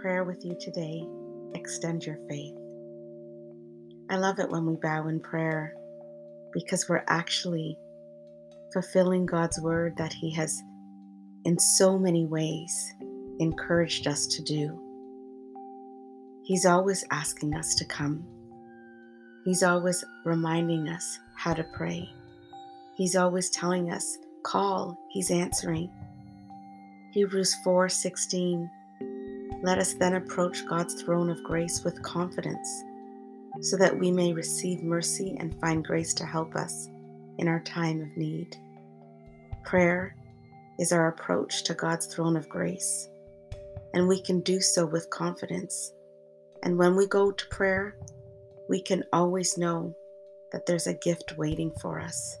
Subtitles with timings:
[0.00, 1.04] prayer with you today
[1.54, 2.54] extend your faith.
[4.08, 5.74] I love it when we bow in prayer
[6.52, 7.76] because we're actually
[8.72, 10.56] fulfilling God's word that He has,
[11.44, 12.94] in so many ways,
[13.40, 14.80] encouraged us to do.
[16.44, 18.24] He's always asking us to come.
[19.44, 22.08] He's always reminding us how to pray.
[22.96, 25.90] He's always telling us, call, he's answering.
[27.12, 28.68] Hebrews 4:16
[29.62, 32.68] Let us then approach God's throne of grace with confidence,
[33.60, 36.88] so that we may receive mercy and find grace to help us
[37.38, 38.56] in our time of need.
[39.64, 40.14] Prayer
[40.78, 43.08] is our approach to God's throne of grace,
[43.94, 45.92] and we can do so with confidence.
[46.62, 47.96] And when we go to prayer,
[48.68, 49.94] we can always know
[50.52, 52.38] that there's a gift waiting for us.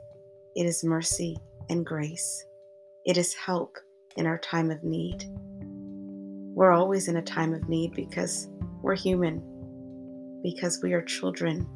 [0.54, 1.36] It is mercy
[1.68, 2.44] and grace.
[3.04, 3.76] It is help
[4.16, 5.24] in our time of need.
[6.58, 8.48] We're always in a time of need because
[8.82, 9.40] we're human,
[10.42, 11.68] because we are children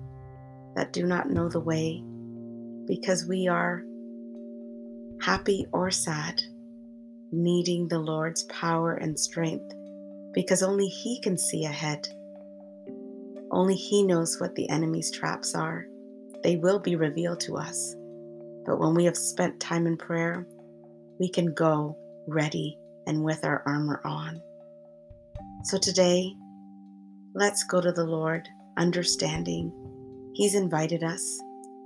[0.75, 2.03] that do not know the way,
[2.89, 3.85] because we are
[5.21, 6.43] happy or sad,
[7.31, 9.73] needing the Lord's power and strength,
[10.35, 12.09] because only He can see ahead.
[13.53, 15.87] Only He knows what the enemy's traps are.
[16.43, 17.95] They will be revealed to us.
[18.67, 20.45] But when we have spent time in prayer,
[21.21, 24.43] we can go ready and with our armor on.
[25.65, 26.37] So today,
[27.35, 29.73] let's go to the Lord understanding
[30.35, 31.41] He's invited us,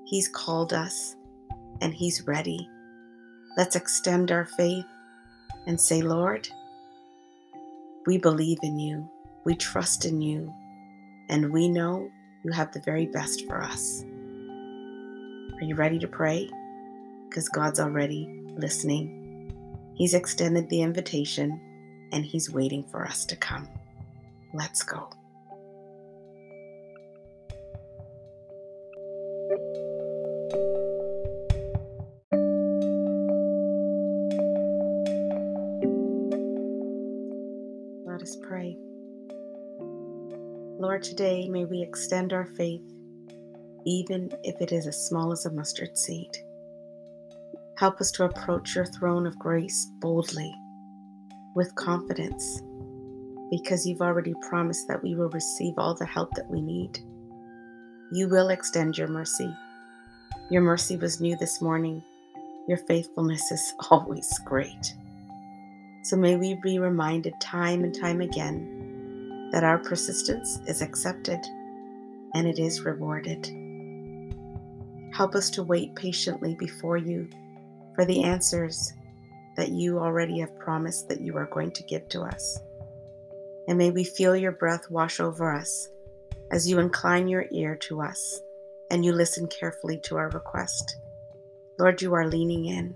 [0.05, 1.17] He's called us,
[1.81, 2.69] and He's ready.
[3.57, 4.85] Let's extend our faith
[5.67, 6.49] and say, Lord,
[8.07, 9.09] we believe in you,
[9.45, 10.53] we trust in you,
[11.29, 12.11] and we know
[12.45, 14.05] you have the very best for us.
[14.05, 16.49] Are you ready to pray?
[17.37, 19.53] because God's already listening.
[19.95, 21.61] He's extended the invitation
[22.13, 23.69] and He's waiting for us to come.
[24.55, 25.11] Let's go.
[38.07, 38.77] Let us pray.
[40.79, 42.83] Lord, today may we extend our faith,
[43.85, 46.37] even if it is as small as a mustard seed.
[47.77, 50.55] Help us to approach your throne of grace boldly,
[51.57, 52.63] with confidence,
[53.51, 56.99] because you've already promised that we will receive all the help that we need.
[58.13, 59.51] You will extend your mercy.
[60.51, 62.05] Your mercy was new this morning.
[62.69, 64.95] Your faithfulness is always great.
[66.05, 71.41] So may we be reminded time and time again that our persistence is accepted
[72.35, 73.47] and it is rewarded.
[75.15, 77.31] Help us to wait patiently before you
[77.95, 78.93] for the answers
[79.57, 82.61] that you already have promised that you are going to give to us.
[83.69, 85.89] And may we feel your breath wash over us
[86.51, 88.41] as you incline your ear to us
[88.91, 90.99] and you listen carefully to our request.
[91.79, 92.95] Lord, you are leaning in.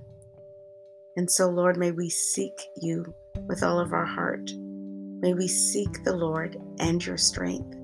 [1.16, 3.12] And so, Lord, may we seek you
[3.46, 4.50] with all of our heart.
[5.20, 7.76] May we seek the Lord and your strength.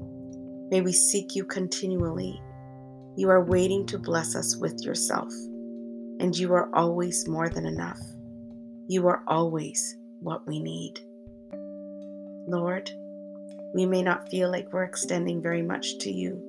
[0.70, 2.40] May we seek you continually.
[3.16, 5.32] You are waiting to bless us with yourself
[6.18, 8.00] and you are always more than enough.
[8.88, 11.00] You are always what we need.
[12.48, 12.90] Lord,
[13.74, 16.40] we may not feel like we're extending very much to you,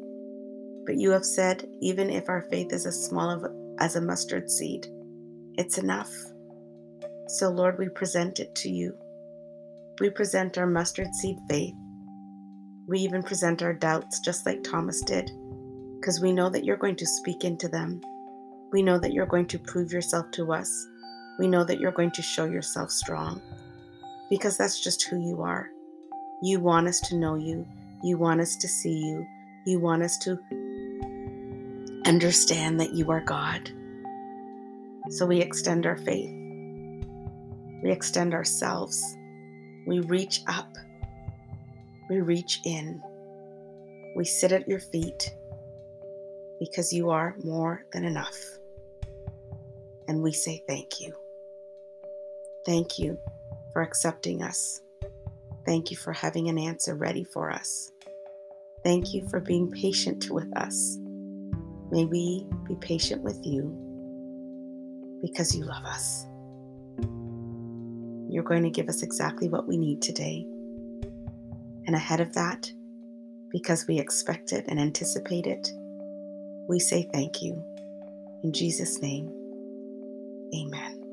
[0.86, 4.50] but you have said, even if our faith is as small of, as a mustard
[4.50, 4.88] seed,
[5.58, 6.12] it's enough.
[7.28, 8.96] So, Lord, we present it to you.
[10.00, 11.74] We present our mustard seed faith.
[12.88, 15.32] We even present our doubts, just like Thomas did,
[16.00, 18.00] because we know that you're going to speak into them
[18.72, 20.88] we know that you're going to prove yourself to us.
[21.38, 23.42] We know that you're going to show yourself strong
[24.30, 25.70] because that's just who you are.
[26.42, 27.66] You want us to know you,
[28.04, 29.26] you want us to see you,
[29.66, 30.40] you want us to
[32.06, 33.70] understand that you are God.
[35.10, 36.32] So we extend our faith,
[37.84, 39.02] we extend ourselves,
[39.86, 40.76] we reach up,
[42.10, 43.02] we reach in,
[44.16, 45.32] we sit at your feet
[46.60, 48.38] because you are more than enough.
[50.08, 51.14] And we say thank you.
[52.68, 53.18] Thank you
[53.72, 54.82] for accepting us.
[55.66, 57.94] Thank you for having an answer ready for us.
[58.84, 60.98] Thank you for being patient with us.
[61.92, 63.74] May we be patient with you
[65.22, 66.26] because you love us.
[68.30, 70.46] You're going to give us exactly what we need today.
[71.86, 72.70] And ahead of that,
[73.50, 75.72] because we expect it and anticipate it,
[76.68, 77.64] we say thank you.
[78.44, 79.32] In Jesus' name,
[80.54, 81.07] amen.